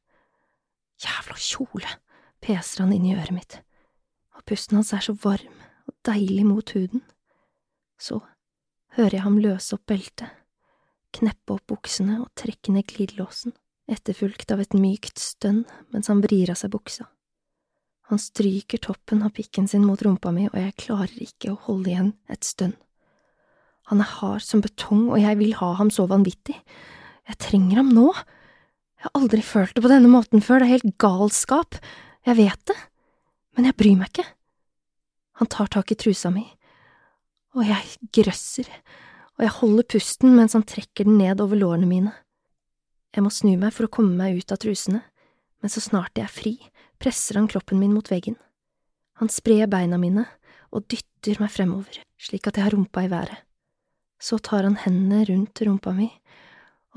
Jævla 1.03 1.37
kjole, 1.37 1.91
peser 2.41 2.83
han 2.83 2.93
inn 2.95 3.05
i 3.09 3.13
øret 3.17 3.35
mitt, 3.35 3.59
og 4.37 4.45
pusten 4.47 4.79
hans 4.79 4.93
er 4.95 5.03
så 5.05 5.13
varm 5.23 5.61
og 5.87 5.95
deilig 6.07 6.45
mot 6.47 6.71
huden. 6.73 7.03
Så 7.99 8.21
hører 8.97 9.19
jeg 9.19 9.25
ham 9.25 9.37
løse 9.41 9.75
opp 9.77 9.85
beltet, 9.89 10.31
kneppe 11.13 11.57
opp 11.57 11.67
buksene 11.69 12.21
og 12.23 12.31
trekke 12.39 12.73
ned 12.73 12.87
glidelåsen, 12.89 13.53
etterfulgt 13.87 14.51
av 14.51 14.63
et 14.63 14.75
mykt 14.75 15.21
stønn 15.21 15.63
mens 15.93 16.09
han 16.11 16.23
vrir 16.23 16.51
av 16.51 16.59
seg 16.59 16.73
buksa. 16.73 17.07
Han 18.07 18.19
stryker 18.23 18.79
toppen 18.79 19.23
av 19.25 19.33
pikken 19.35 19.67
sin 19.67 19.83
mot 19.83 19.99
rumpa 19.99 20.31
mi, 20.31 20.45
og 20.47 20.55
jeg 20.55 20.77
klarer 20.79 21.23
ikke 21.23 21.51
å 21.51 21.61
holde 21.65 21.91
igjen 21.91 22.13
et 22.31 22.47
stønn. 22.47 22.77
Han 23.91 24.03
er 24.03 24.13
hard 24.19 24.43
som 24.43 24.63
betong, 24.63 25.09
og 25.11 25.19
jeg 25.19 25.39
vil 25.39 25.53
ha 25.59 25.73
ham 25.79 25.91
så 25.91 26.05
vanvittig. 26.07 26.55
Jeg 27.27 27.39
trenger 27.43 27.81
ham 27.81 27.91
nå. 27.95 28.07
Jeg 28.97 29.09
har 29.09 29.19
aldri 29.21 29.43
følt 29.45 29.75
det 29.77 29.83
på 29.85 29.91
denne 29.91 30.09
måten 30.09 30.41
før, 30.41 30.61
det 30.61 30.67
er 30.67 30.77
helt 30.79 30.97
galskap. 31.01 31.77
Jeg 32.25 32.39
vet 32.39 32.61
det, 32.69 32.77
men 33.55 33.69
jeg 33.69 33.77
bryr 33.77 33.99
meg 33.99 34.09
ikke. 34.09 34.25
Han 35.37 35.49
tar 35.53 35.69
tak 35.69 35.93
i 35.93 35.97
trusa 35.99 36.31
mi, 36.33 36.47
og 37.53 37.61
jeg 37.67 38.09
grøsser, 38.17 38.69
og 39.37 39.45
jeg 39.45 39.55
holder 39.59 39.85
pusten 39.93 40.33
mens 40.33 40.57
han 40.57 40.65
trekker 40.65 41.05
den 41.05 41.19
ned 41.21 41.43
over 41.43 41.59
lårene 41.59 41.89
mine. 41.89 42.13
Jeg 43.13 43.25
må 43.25 43.29
snu 43.33 43.53
meg 43.57 43.75
for 43.75 43.85
å 43.85 43.93
komme 43.93 44.17
meg 44.17 44.41
ut 44.41 44.51
av 44.53 44.59
trusene, 44.61 45.03
men 45.61 45.73
så 45.73 45.81
snart 45.81 46.17
jeg 46.17 46.25
er 46.25 46.33
fri, 46.33 46.55
presser 46.97 47.37
han 47.37 47.49
kroppen 47.49 47.79
min 47.81 47.93
mot 47.93 48.09
veggen. 48.09 48.37
Han 49.21 49.29
sprer 49.33 49.69
beina 49.69 49.97
mine 50.01 50.25
og 50.73 50.85
dytter 50.89 51.37
meg 51.41 51.53
fremover, 51.53 52.01
slik 52.21 52.49
at 52.49 52.57
jeg 52.57 52.67
har 52.67 52.75
rumpa 52.75 53.05
i 53.05 53.11
været. 53.13 53.45
Så 54.17 54.41
tar 54.41 54.65
han 54.65 54.79
hendene 54.81 55.23
rundt 55.29 55.61
rumpa 55.61 55.93
mi, 55.93 56.09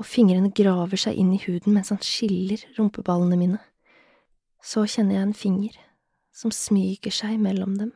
og 0.01 0.07
fingrene 0.09 0.49
graver 0.57 0.97
seg 0.97 1.19
inn 1.21 1.29
i 1.35 1.41
huden 1.43 1.75
mens 1.75 1.91
han 1.93 2.01
skiller 2.01 2.63
rumpeballene 2.73 3.37
mine. 3.37 3.59
Så 4.57 4.87
kjenner 4.89 5.19
jeg 5.19 5.27
en 5.27 5.37
finger 5.37 5.77
som 6.33 6.53
smyger 6.53 7.13
seg 7.13 7.37
mellom 7.41 7.75
dem, 7.77 7.91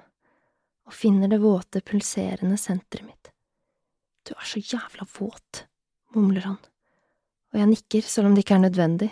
og 0.85 0.93
finner 0.93 1.31
det 1.31 1.41
våte, 1.41 1.81
pulserende 1.81 2.59
senteret 2.61 3.07
mitt. 3.07 3.31
Du 4.25 4.35
er 4.35 4.45
så 4.45 4.61
jævla 4.61 5.07
våt, 5.17 5.63
mumler 6.13 6.45
han, 6.45 6.61
og 7.53 7.61
jeg 7.61 7.71
nikker 7.73 8.05
selv 8.05 8.29
om 8.29 8.37
det 8.37 8.45
ikke 8.45 8.59
er 8.59 8.65
nødvendig. 8.67 9.09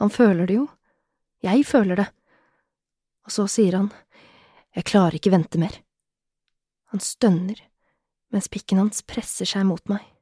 Han 0.00 0.12
føler 0.12 0.48
det 0.48 0.56
jo, 0.56 0.66
jeg 1.44 1.68
føler 1.68 2.00
det. 2.00 2.08
Og 3.28 3.34
så 3.34 3.44
sier 3.50 3.76
han, 3.76 3.92
jeg 4.72 4.88
klarer 4.88 5.18
ikke 5.18 5.34
vente 5.36 5.60
mer. 5.60 5.74
Han 6.94 7.02
stønner, 7.02 7.60
mens 8.32 8.48
pikken 8.48 8.80
hans 8.80 9.04
presser 9.04 9.48
seg 9.48 9.68
mot 9.68 9.84
meg. 9.92 10.15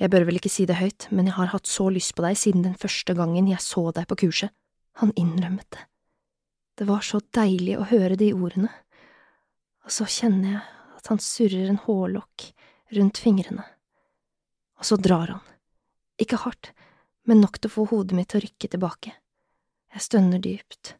Jeg 0.00 0.10
bør 0.10 0.26
vel 0.26 0.40
ikke 0.40 0.50
si 0.50 0.66
det 0.66 0.80
høyt, 0.80 1.06
men 1.14 1.28
jeg 1.30 1.36
har 1.36 1.52
hatt 1.52 1.70
så 1.70 1.86
lyst 1.92 2.16
på 2.18 2.24
deg 2.24 2.38
siden 2.38 2.64
den 2.66 2.78
første 2.78 3.14
gangen 3.14 3.46
jeg 3.46 3.62
så 3.62 3.90
deg 3.94 4.08
på 4.10 4.18
kurset. 4.24 4.50
Han 4.98 5.14
innrømmet 5.18 5.68
det. 5.74 5.84
Det 6.78 6.86
var 6.88 7.04
så 7.06 7.20
deilig 7.34 7.76
å 7.78 7.86
høre 7.86 8.18
de 8.18 8.32
ordene, 8.34 8.70
og 9.86 9.92
så 9.94 10.06
kjenner 10.10 10.56
jeg 10.56 10.62
at 10.98 11.10
han 11.12 11.20
surrer 11.22 11.68
en 11.70 11.82
hårlokk 11.84 12.48
rundt 12.98 13.20
fingrene. 13.22 13.66
Og 14.82 14.88
så 14.88 14.98
drar 14.98 15.30
han, 15.36 15.44
ikke 16.18 16.40
hardt, 16.42 16.72
men 17.28 17.42
nok 17.44 17.60
til 17.60 17.70
å 17.70 17.74
få 17.76 17.86
hodet 17.92 18.18
mitt 18.18 18.32
til 18.32 18.40
å 18.40 18.44
rykke 18.46 18.70
tilbake. 18.74 19.14
Jeg 19.94 20.06
stønner 20.08 20.42
dypt. 20.42 20.96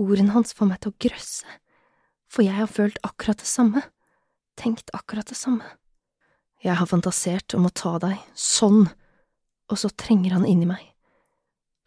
Ordene 0.00 0.34
hans 0.34 0.54
får 0.56 0.72
meg 0.72 0.82
til 0.82 0.90
å 0.90 0.98
grøsse, 1.06 1.58
for 2.26 2.42
jeg 2.42 2.56
har 2.56 2.70
følt 2.70 2.98
akkurat 3.06 3.38
det 3.38 3.46
samme, 3.46 3.84
tenkt 4.58 4.90
akkurat 4.96 5.30
det 5.30 5.38
samme. 5.38 5.68
Jeg 6.62 6.78
har 6.78 6.86
fantasert 6.86 7.56
om 7.58 7.66
å 7.66 7.74
ta 7.74 7.96
deg, 7.98 8.20
sånn, 8.38 8.84
og 9.66 9.78
så 9.80 9.90
trenger 9.98 10.36
han 10.36 10.46
inn 10.46 10.62
i 10.62 10.68
meg. 10.68 10.84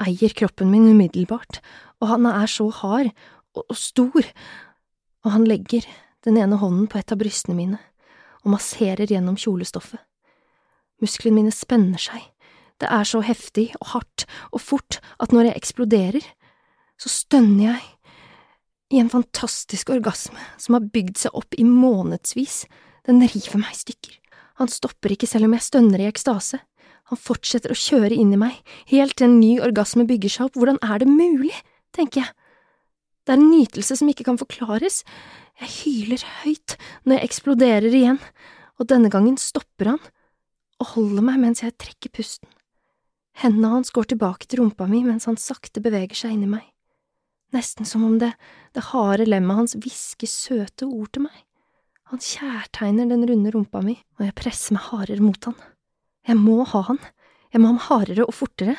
Eier 0.04 0.34
kroppen 0.36 0.68
min 0.68 0.90
umiddelbart, 0.92 1.62
og 2.04 2.10
han 2.12 2.28
er 2.28 2.50
så 2.52 2.68
hard 2.82 3.14
og, 3.56 3.72
stor, 3.80 4.28
og 5.24 5.32
han 5.32 5.48
legger 5.48 5.88
den 6.28 6.40
ene 6.42 6.60
hånden 6.60 6.90
på 6.92 7.00
et 7.00 7.14
av 7.14 7.22
brystene 7.22 7.56
mine 7.56 7.80
og 8.44 8.52
masserer 8.58 9.08
gjennom 9.10 9.38
kjolestoffet. 9.40 10.02
Musklene 11.02 11.40
mine 11.40 11.56
spenner 11.56 12.02
seg, 12.02 12.20
det 12.84 12.92
er 12.92 13.08
så 13.08 13.22
heftig 13.24 13.70
og 13.80 13.94
hardt 13.94 14.26
og 14.52 14.60
fort 14.62 15.00
at 15.24 15.32
når 15.32 15.50
jeg 15.50 15.62
eksploderer, 15.62 16.28
så 17.00 17.12
stønner 17.12 17.70
jeg 17.72 17.88
i 18.96 19.00
en 19.02 19.12
fantastisk 19.12 19.90
orgasme 19.96 20.44
som 20.62 20.78
har 20.78 20.92
bygd 20.92 21.24
seg 21.24 21.40
opp 21.40 21.56
i 21.58 21.66
månedsvis, 21.68 22.66
den 23.08 23.24
river 23.24 23.64
meg 23.64 23.72
i 23.72 23.82
stykker. 23.86 24.20
Han 24.62 24.72
stopper 24.72 25.13
ikke 25.13 25.30
selv 25.30 25.48
om 25.48 25.56
jeg 25.56 25.65
stønner 25.65 26.04
i 26.04 26.10
ekstase. 26.10 26.62
Han 27.12 27.22
fortsetter 27.22 27.74
å 27.74 27.78
kjøre 27.78 28.15
inn 28.18 28.34
i 28.34 28.39
meg, 28.41 28.58
helt 28.89 29.18
til 29.20 29.28
en 29.28 29.39
ny 29.39 29.60
orgasme 29.62 30.08
bygger 30.10 30.32
seg 30.32 30.48
opp, 30.48 30.58
hvordan 30.58 30.80
er 30.82 31.04
det 31.04 31.10
mulig, 31.12 31.54
tenker 31.94 32.24
jeg. 32.24 32.34
Det 33.26 33.34
er 33.34 33.41
en 33.41 33.52
nytelse 33.52 33.98
som 34.00 34.10
ikke 34.10 34.26
kan 34.28 34.39
forklares. 34.41 35.04
Jeg 35.62 35.74
hyler 35.82 36.26
høyt 36.44 36.78
når 37.06 37.18
jeg 37.18 37.30
eksploderer 37.30 37.98
igjen, 38.02 38.22
og 38.80 38.89
denne 38.91 39.12
gangen 39.13 39.38
stopper 39.41 39.94
han 39.94 40.04
og 40.82 40.91
holder 40.98 41.24
meg 41.24 41.39
mens 41.41 41.63
jeg 41.63 41.78
trekker 41.80 42.12
pusten. 42.18 42.50
Hendene 43.39 43.74
hans 43.78 43.91
går 43.96 44.12
tilbake 44.12 44.48
til 44.48 44.63
rumpa 44.63 44.88
mi 44.89 45.04
mens 45.06 45.28
han 45.30 45.39
sakte 45.39 45.84
beveger 45.84 46.26
seg 46.26 46.36
inni 46.36 46.50
meg 46.52 46.65
nesten 47.56 47.88
som 47.88 48.04
om 48.06 48.20
det, 48.20 48.34
det 48.76 48.89
harde 48.91 49.28
lemmet 49.28 49.62
hans 49.62 49.76
hvisker 49.80 50.30
søte 50.30 50.88
ord 50.88 51.12
til 51.15 51.28
meg. 51.28 51.38
Han 52.12 52.22
kjærtegner 52.22 53.10
den 53.10 53.26
runde 53.30 53.52
rumpa 53.54 53.82
mi, 53.82 53.96
og 54.20 54.28
jeg 54.28 54.36
presser 54.38 54.76
meg 54.76 54.86
hardere 54.91 55.24
mot 55.26 55.48
han. 55.50 55.56
Jeg 56.26 56.38
må 56.38 56.63
ha 56.70 56.82
han, 56.89 57.00
jeg 57.54 57.62
må 57.62 57.70
ha 57.70 57.74
ham 57.74 57.82
hardere 57.88 58.28
og 58.28 58.36
fortere. 58.36 58.76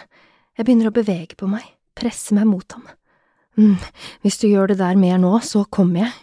Jeg 0.57 0.67
begynner 0.67 0.91
å 0.91 0.95
bevege 0.95 1.39
på 1.39 1.49
meg, 1.51 1.65
presse 1.99 2.35
meg 2.37 2.47
mot 2.49 2.77
ham. 2.77 2.87
mm, 3.59 3.77
hvis 4.23 4.39
du 4.43 4.49
gjør 4.49 4.73
det 4.73 4.79
der 4.79 4.97
mer 5.01 5.19
nå, 5.19 5.33
så 5.43 5.65
kommer 5.65 6.07
jeg, 6.07 6.15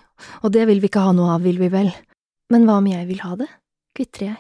og 0.42 0.54
det 0.56 0.68
vil 0.70 0.80
vi 0.80 0.90
ikke 0.92 1.04
ha 1.04 1.12
noe 1.16 1.36
av, 1.36 1.44
vil 1.44 1.60
vi 1.60 1.70
vel. 1.74 1.92
Men 2.50 2.68
hva 2.68 2.80
om 2.80 2.88
jeg 2.88 3.08
vil 3.10 3.24
ha 3.26 3.36
det? 3.40 3.50
kvitrer 3.94 4.30
jeg. 4.32 4.40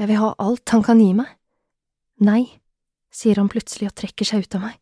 Jeg 0.00 0.10
vil 0.10 0.18
ha 0.18 0.32
alt 0.42 0.72
han 0.74 0.82
kan 0.82 0.98
gi 0.98 1.12
meg. 1.14 1.28
Nei, 2.26 2.42
sier 3.14 3.38
han 3.38 3.50
plutselig 3.52 3.92
og 3.92 3.98
trekker 4.00 4.26
seg 4.26 4.46
ut 4.46 4.56
av 4.58 4.64
meg 4.66 4.80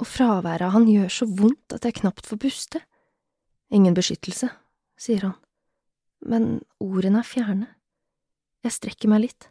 og 0.00 0.08
fraværet 0.08 0.66
av 0.66 0.74
han 0.74 0.88
gjør 0.90 1.10
så 1.12 1.28
vondt 1.28 1.74
at 1.76 1.86
jeg 1.86 2.00
knapt 2.00 2.26
får 2.26 2.40
puste. 2.42 2.80
Ingen 3.74 3.94
beskyttelse, 3.96 4.50
sier 5.00 5.28
han, 5.28 5.36
men 6.24 6.62
ordene 6.82 7.20
er 7.22 7.28
fjerne. 7.28 7.68
Jeg 8.64 8.76
strekker 8.78 9.10
meg 9.12 9.26
litt, 9.26 9.48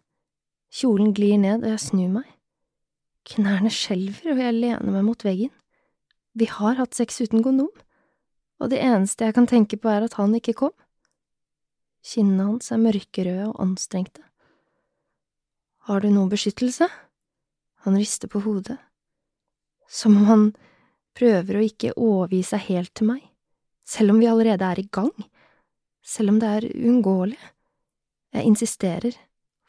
kjolen 0.74 1.14
glir 1.16 1.38
ned 1.42 1.64
og 1.64 1.74
jeg 1.74 1.84
snur 1.86 2.12
meg. 2.16 2.30
Knærne 3.30 3.72
skjelver 3.72 4.34
og 4.34 4.42
jeg 4.44 4.58
lener 4.58 4.96
meg 4.96 5.06
mot 5.08 5.26
veggen. 5.26 5.54
Vi 6.34 6.50
har 6.50 6.80
hatt 6.80 6.98
sex 6.98 7.22
uten 7.22 7.44
kondom, 7.46 7.70
og 8.60 8.72
det 8.72 8.82
eneste 8.82 9.30
jeg 9.30 9.38
kan 9.38 9.48
tenke 9.50 9.78
på 9.78 9.92
er 9.92 10.08
at 10.08 10.18
han 10.18 10.34
ikke 10.36 10.58
kom. 10.64 10.74
Kinnene 12.04 12.50
hans 12.50 12.72
er 12.74 12.82
mørkerøde 12.82 13.52
og 13.52 13.60
anstrengte. 13.64 14.26
Har 15.88 16.02
du 16.04 16.10
noe 16.12 16.32
beskyttelse? 16.32 16.90
Han 17.86 18.00
rister 18.00 18.32
på 18.32 18.42
hodet 18.44 18.80
som 19.94 20.18
om 20.18 20.26
han 20.26 20.46
prøver 21.18 21.60
å 21.60 21.66
ikke 21.68 21.94
overgi 22.00 22.42
seg 22.48 22.66
helt 22.70 22.94
til 22.98 23.12
meg, 23.12 23.22
selv 23.86 24.16
om 24.16 24.22
vi 24.22 24.30
allerede 24.30 24.66
er 24.66 24.82
i 24.82 24.88
gang, 24.90 25.14
selv 26.04 26.34
om 26.34 26.39
det 26.42 26.50
er 26.50 26.70
uunngåelig. 26.74 27.39
Jeg 28.34 28.50
insisterer, 28.50 29.18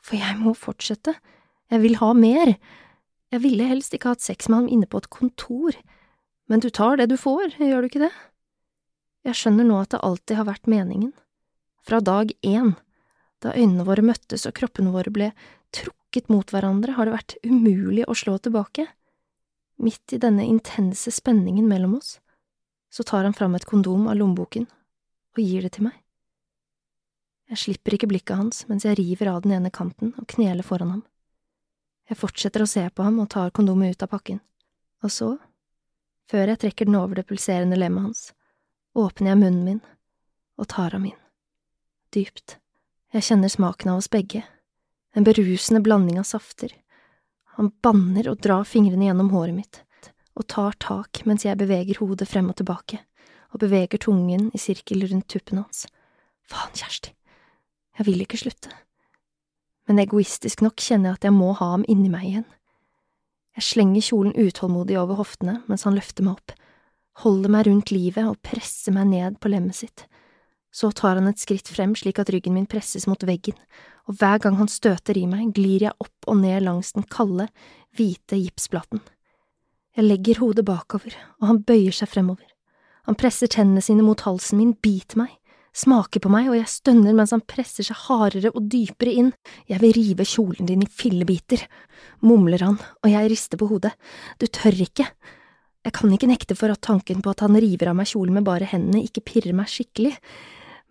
for 0.05 0.19
jeg 0.19 0.37
må 0.41 0.55
fortsette, 0.59 1.15
jeg 1.73 1.81
vil 1.81 1.99
ha 2.01 2.13
mer, 2.17 2.55
jeg 3.33 3.43
ville 3.43 3.67
helst 3.67 3.95
ikke 3.97 4.13
hatt 4.13 4.25
sex 4.25 4.49
med 4.51 4.63
ham 4.63 4.71
inne 4.71 4.89
på 4.91 5.01
et 5.01 5.11
kontor, 5.13 5.77
men 6.51 6.61
du 6.61 6.69
tar 6.71 6.99
det 7.01 7.09
du 7.11 7.17
får, 7.19 7.57
gjør 7.59 7.85
du 7.85 7.89
ikke 7.89 8.05
det? 8.05 8.13
Jeg 9.25 9.39
skjønner 9.41 9.67
nå 9.67 9.79
at 9.81 9.95
det 9.95 10.03
alltid 10.05 10.39
har 10.39 10.49
vært 10.51 10.69
meningen, 10.71 11.15
fra 11.85 12.01
dag 12.05 12.33
én, 12.45 12.75
da 13.45 13.55
øynene 13.57 13.87
våre 13.89 14.05
møttes 14.05 14.47
og 14.49 14.55
kroppene 14.57 14.93
våre 14.93 15.13
ble 15.13 15.31
trukket 15.75 16.31
mot 16.33 16.49
hverandre, 16.53 16.95
har 16.97 17.09
det 17.09 17.17
vært 17.17 17.37
umulig 17.45 18.07
å 18.09 18.17
slå 18.17 18.37
tilbake. 18.39 18.87
Midt 19.83 20.15
i 20.15 20.21
denne 20.23 20.47
intense 20.47 21.11
spenningen 21.13 21.67
mellom 21.69 21.99
oss, 21.99 22.19
så 22.93 23.03
tar 23.03 23.27
han 23.27 23.35
fram 23.35 23.57
et 23.59 23.67
kondom 23.67 24.07
av 24.07 24.21
lommeboken 24.21 24.69
og 25.35 25.43
gir 25.43 25.67
det 25.67 25.75
til 25.77 25.89
meg. 25.89 26.04
Jeg 27.53 27.61
slipper 27.61 27.97
ikke 27.97 28.09
blikket 28.11 28.39
hans 28.39 28.63
mens 28.71 28.87
jeg 28.87 28.99
river 28.99 29.31
av 29.35 29.43
den 29.45 29.55
ene 29.59 29.73
kanten 29.75 30.15
og 30.19 30.29
kneler 30.33 30.65
foran 30.67 30.95
ham. 30.97 31.03
Jeg 32.09 32.21
fortsetter 32.21 32.65
å 32.65 32.69
se 32.69 32.85
på 32.91 33.05
ham 33.05 33.21
og 33.23 33.31
tar 33.33 33.53
kondomet 33.57 33.95
ut 33.95 34.05
av 34.05 34.13
pakken, 34.13 34.41
og 35.05 35.13
så, 35.13 35.31
før 36.29 36.53
jeg 36.53 36.61
trekker 36.65 36.89
den 36.89 36.99
over 37.01 37.21
det 37.21 37.27
pulserende 37.29 37.79
lemmet 37.81 38.09
hans, 38.09 38.25
åpner 38.97 39.33
jeg 39.33 39.41
munnen 39.41 39.65
min 39.69 39.83
og 40.61 40.69
tar 40.73 40.97
ham 40.97 41.09
inn. 41.09 41.21
Dypt. 42.15 42.59
Jeg 43.15 43.27
kjenner 43.29 43.51
smaken 43.51 43.93
av 43.93 44.03
oss 44.03 44.11
begge, 44.11 44.43
en 45.15 45.25
berusende 45.27 45.81
blanding 45.85 46.19
av 46.21 46.29
safter, 46.29 46.73
han 47.55 47.71
banner 47.83 48.29
og 48.33 48.41
drar 48.43 48.65
fingrene 48.67 49.07
gjennom 49.07 49.31
håret 49.31 49.55
mitt, 49.55 49.81
og 50.35 50.49
tar 50.51 50.75
tak 50.83 51.23
mens 51.29 51.45
jeg 51.47 51.59
beveger 51.61 52.01
hodet 52.03 52.27
frem 52.27 52.49
og 52.51 52.59
tilbake, 52.59 52.99
og 53.55 53.61
beveger 53.63 54.03
tungen 54.03 54.49
i 54.51 54.59
sirkel 54.59 55.07
rundt 55.07 55.29
tuppen 55.31 55.61
hans. 55.63 55.85
Faen, 56.51 56.75
Kjersti, 56.75 57.15
jeg 57.99 58.09
vil 58.09 58.25
ikke 58.25 58.41
slutte. 58.41 58.73
Men 59.89 60.01
egoistisk 60.01 60.65
nok 60.65 60.81
kjenner 60.81 61.13
jeg 61.13 61.21
at 61.21 61.27
jeg 61.29 61.37
må 61.37 61.53
ha 61.59 61.75
ham 61.75 61.85
inni 61.91 62.11
meg 62.13 62.29
igjen. 62.29 62.47
Jeg 63.55 63.69
slenger 63.69 64.03
kjolen 64.03 64.35
utålmodig 64.35 64.97
over 64.99 65.21
hoftene 65.21 65.61
mens 65.69 65.85
han 65.87 65.95
løfter 65.95 66.27
meg 66.27 66.39
opp, 66.41 66.55
holder 67.23 67.53
meg 67.55 67.69
rundt 67.69 67.93
livet 67.95 68.27
og 68.27 68.41
presser 68.43 68.95
meg 68.97 69.13
ned 69.13 69.39
på 69.39 69.53
lemmet 69.53 69.79
sitt. 69.79 70.07
Så 70.75 70.91
tar 70.91 71.21
han 71.21 71.31
et 71.31 71.39
skritt 71.39 71.69
frem 71.71 71.93
slik 71.95 72.19
at 72.19 72.33
ryggen 72.35 72.57
min 72.57 72.67
presses 72.67 73.07
mot 73.07 73.21
veggen, 73.23 73.55
og 74.11 74.19
hver 74.19 74.41
gang 74.43 74.57
han 74.59 74.71
støter 74.71 75.17
i 75.17 75.29
meg, 75.31 75.53
glir 75.55 75.87
jeg 75.87 75.95
opp 76.03 76.27
og 76.27 76.41
ned 76.41 76.65
langs 76.67 76.91
den 76.97 77.07
kalde, 77.07 77.47
hvite 77.95 78.41
gipsplaten. 78.41 79.05
Jeg 79.95 80.09
legger 80.09 80.41
hodet 80.43 80.65
bakover, 80.67 81.15
og 81.39 81.47
han 81.47 81.63
bøyer 81.63 81.95
seg 81.95 82.11
fremover. 82.11 82.49
Han 83.07 83.15
presser 83.21 83.47
tennene 83.53 83.85
sine 83.85 84.03
mot 84.03 84.25
halsen 84.27 84.59
min, 84.59 84.75
biter 84.75 85.21
meg, 85.23 85.37
smaker 85.75 86.23
på 86.23 86.31
meg, 86.33 86.49
og 86.51 86.59
jeg 86.59 86.71
stønner 86.71 87.17
mens 87.17 87.35
han 87.35 87.45
presser 87.45 87.87
seg 87.87 87.99
hardere 88.07 88.53
og 88.55 88.69
dypere 88.71 89.15
inn. 89.15 89.31
Jeg 89.71 89.83
vil 89.83 89.95
rive 89.97 90.27
kjolen 90.29 90.71
din 90.71 90.85
i 90.87 90.91
fillebiter, 90.91 91.65
mumler 92.23 92.63
han, 92.63 92.81
og 93.03 93.11
jeg 93.11 93.33
rister 93.33 93.61
på 93.61 93.69
hodet. 93.73 93.95
Du 94.39 94.47
tør 94.47 94.77
ikke. 94.87 95.09
Jeg 95.85 95.93
kan 95.97 96.13
ikke 96.15 96.31
nekte 96.31 96.57
for 96.57 96.73
at 96.73 96.85
tanken 96.87 97.21
på 97.21 97.35
at 97.35 97.43
han 97.45 97.59
river 97.61 97.91
av 97.91 97.99
meg 97.99 98.09
kjolen 98.09 98.39
med 98.39 98.47
bare 98.47 98.71
hendene, 98.71 99.05
ikke 99.05 99.27
pirrer 99.35 99.57
meg 99.57 99.69
skikkelig 99.69 100.15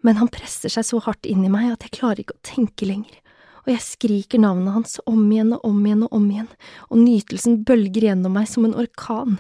men 0.04 0.20
han 0.20 0.32
presser 0.32 0.72
seg 0.72 0.86
så 0.86 1.00
hardt 1.06 1.28
inn 1.30 1.46
i 1.48 1.52
meg 1.52 1.72
at 1.72 1.86
jeg 1.88 1.96
klarer 1.98 2.24
ikke 2.24 2.36
å 2.36 2.46
tenke 2.46 2.88
lenger, 2.88 3.16
og 3.64 3.72
jeg 3.72 3.86
skriker 3.86 4.42
navnet 4.44 4.76
hans 4.76 4.98
om 5.08 5.22
igjen 5.32 5.56
og 5.56 5.64
om 5.70 5.80
igjen 5.80 6.04
og 6.08 6.18
om 6.18 6.26
igjen, 6.28 6.50
og 6.90 7.00
nytelsen 7.00 7.62
bølger 7.68 8.10
gjennom 8.10 8.36
meg 8.36 8.50
som 8.52 8.68
en 8.68 8.76
orkan, 8.84 9.38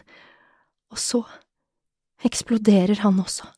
og 0.93 1.01
så 1.01 1.25
eksploderer 2.23 3.03
han 3.03 3.19
også. 3.19 3.49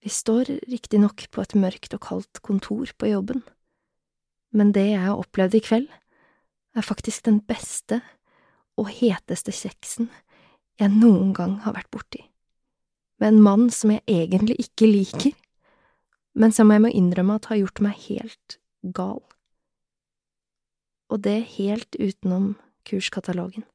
Vi 0.00 0.12
står 0.12 0.48
riktignok 0.70 1.26
på 1.30 1.42
et 1.44 1.54
mørkt 1.58 1.94
og 1.96 2.02
kaldt 2.06 2.40
kontor 2.46 2.92
på 2.96 3.10
jobben, 3.10 3.42
men 4.52 4.72
det 4.72 4.88
jeg 4.92 5.04
har 5.04 5.20
opplevd 5.20 5.58
i 5.58 5.62
kveld, 5.64 5.90
er 6.74 6.86
faktisk 6.86 7.26
den 7.26 7.40
beste 7.44 8.00
og 8.78 8.88
heteste 8.94 9.52
kjeksen 9.52 10.08
jeg 10.80 10.94
noen 10.94 11.34
gang 11.36 11.58
har 11.66 11.76
vært 11.76 11.90
borti 11.92 12.24
med 13.20 13.34
en 13.34 13.42
mann 13.44 13.68
som 13.70 13.92
jeg 13.92 14.02
egentlig 14.08 14.56
ikke 14.64 14.88
liker, 14.88 15.34
men 16.34 16.54
som 16.56 16.70
jeg 16.72 16.82
må 16.82 16.90
innrømme 16.94 17.36
at 17.36 17.50
har 17.50 17.60
gjort 17.60 17.82
meg 17.84 17.98
helt 18.06 18.56
gal. 18.96 19.20
Og 21.10 21.20
det 21.26 21.36
helt 21.58 21.98
utenom 21.98 22.54
kurskatalogen. 22.88 23.66